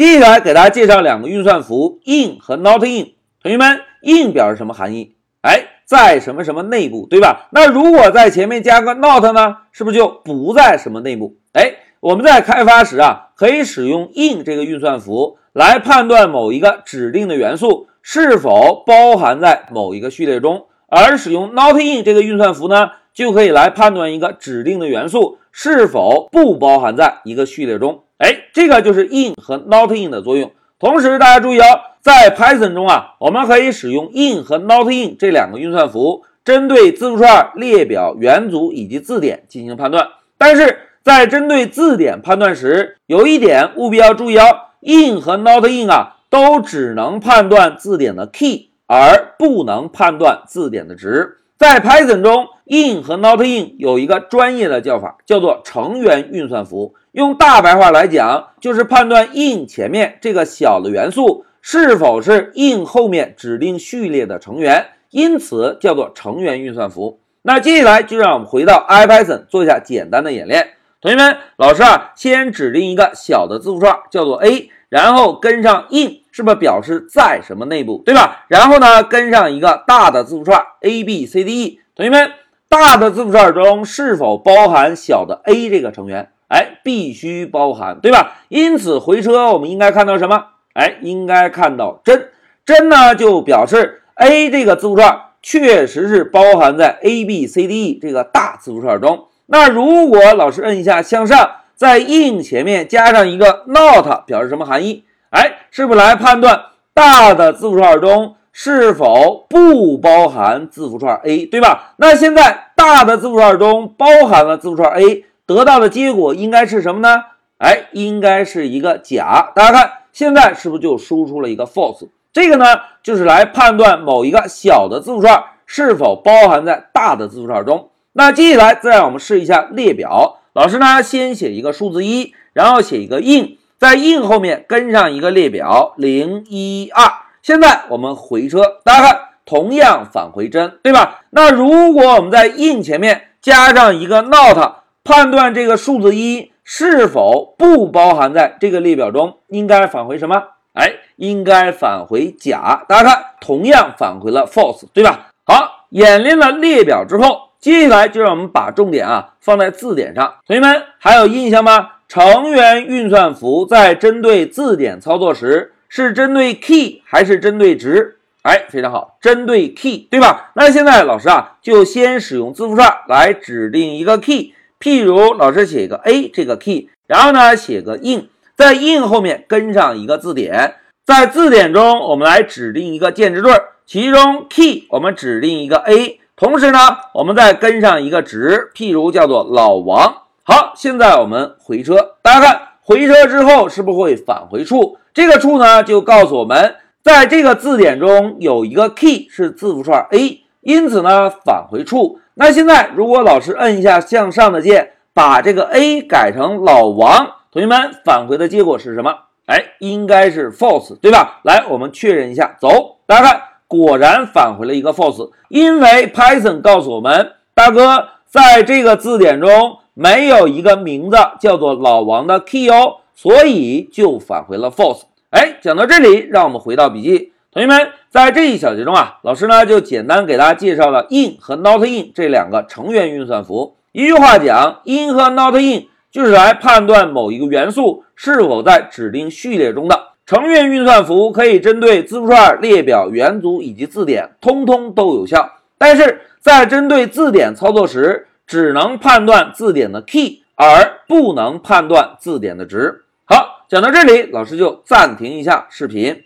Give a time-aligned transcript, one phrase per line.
[0.00, 3.08] 接下来给大家介绍两个运算符，in 和 not in。
[3.42, 5.14] 同学们，in 表示什么含义？
[5.42, 7.48] 哎，在什么什么内部，对吧？
[7.52, 11.36] 那如果在前面加个 not 呢，是不是就不在什么内部？
[11.52, 28.04] 哎，我们在开发时啊，可以使用 in 这个运算符来判断某一个指定的元素是否包含在某一个序列中，而使用 not in 这个运算符呢，就可以来判断一个指定的元素是否不包含在一个序列中。
[28.20, 30.52] 哎，这个就是 in 和 not in 的作用。
[30.78, 31.64] 同时，大家注意哦，
[32.02, 40.06] 在 Python 中啊，我们可以使用 in 和 not in 这两个运算符，针对字符串、列表、元组以及字典进行判断。
[40.36, 44.44] 但是在针对字典判断时，有一点务必要注意哦
[44.82, 51.38] ，in 和 not in 啊，都只能判断字典的 key，而不能判断字典的值。
[51.60, 56.94] 在 Python 中，in 和 not in 有一个专业的叫法，叫做成员运算符。
[57.12, 67.20] 用大白话来讲，就是判断 in 前面这个小的元素是否是 in 后面指定序列的成员，因此叫做成员运算符。
[67.42, 70.66] 那接下来就让我们回到 IPython 做一下简单的演练。
[71.02, 78.44] 同学们，老师啊，先指定一个小的字符串叫做 a，然后跟上 in，是不是表示在什么内部，对吧？
[78.48, 81.80] 然后呢，跟上一个大的字符串 a b c d e。
[81.94, 82.32] 同学们，
[82.68, 86.30] 大的字符串中是否包含小的 a 这个成员？
[86.48, 88.32] 哎，必须包含，对吧？
[88.48, 90.46] 因此回车我们应该看到什么？
[90.74, 92.30] 哎，应该看到真
[92.66, 99.26] 真呢，就表示 a 这个字符串确实是包含在 a b c d e 这个大字符串中。
[99.46, 105.04] 那如果老师摁一下向上，在 in 前面加上一个 not，表示什么含义？
[105.30, 111.94] 哎，是不是来判断大的字符串中是否不包含字符串 a，对吧？
[111.96, 115.24] 那现在大的字符串中包含了字符串 a。
[115.46, 117.22] 得到的结果应该是什么呢？
[117.56, 119.50] 哎，应该是一个假。
[119.54, 122.10] 大家看，现在是不是就输出了一个 false？
[122.30, 122.66] 这个呢，
[123.02, 127.88] 就是来判断某一个小的字符串是否包含在大的字符串中。
[128.12, 130.39] 那接下来再让我们试一下列表。
[130.60, 137.10] 老师呢，先写一个数字一，然后写一个 in，在 in 后面跟上一个列表零一二。
[137.40, 141.22] 现在我们回车，大家看，同样返回真，对吧？
[141.30, 144.80] 那如果我们在 in 前面加上一个 not。
[145.02, 150.42] 判断这个数字一是否不包含在这个列表中，应该返回什么？
[150.74, 152.84] 哎，应该返回假。
[152.86, 155.30] 大家看，同样返回了 false，对吧？
[155.46, 160.36] 好，演练了列表之后，接下来就让我们把重点啊放在字典上。
[160.46, 161.90] 同学们还有印象吗？
[162.08, 168.16] 成员运算符在针对字典操作时，是针对 key 还是针对值？
[168.42, 170.50] 哎，非常好，针对 key，对吧？
[170.54, 174.54] 那现在老师啊，就先使用字符串来指定一个 key。
[174.80, 183.52] 譬如老师写一个 a 这个 key，然后呢写个 in，在 in 后面跟上一个字典，在字典中我们来指定一个键值对，
[183.84, 186.78] 其中 key 我们指定一个 a，同时呢
[187.12, 190.22] 我们再跟上一个值，譬如叫做老王。
[190.42, 194.96] 好，现在我们回车，大家看回车之后是不是会返回处？
[195.12, 202.18] 这个处呢就告诉我们，在这个字典中有一个 key 是字符串 a，因此呢返回处。
[202.32, 209.14] 那现在，如果老师摁一下向上的键，把这个 a 改成老王，同学们返回的结果是什么？
[209.44, 211.40] 哎，应该是 false，对吧？
[211.44, 225.02] 来，我们确认一下，走，大家看，果然返回了一个 false，因为 Python 告诉我们，大哥在这个字典中没有一个名字叫做老王的 key 哦，所以就返回了 false。
[225.30, 227.32] 哎，讲到这里，让我们回到笔记。
[227.52, 233.76] 同学们，在这一小节中啊，老师呢就简单给大家介绍了 in 和 not in 这两个成员运算符。
[233.92, 240.08] 一句话讲，in 和 not in 就是来判断某一个元素是否在指定序列中的。
[240.30, 245.54] 成员运算符可以针对字符串、列表、元组以及字典，通通都有效。
[245.76, 253.02] 但是在针对字典操作时，只能判断字典的 key，而不能判断字典的值。
[253.24, 256.22] 好，讲到这里，老师就暂停一下视频。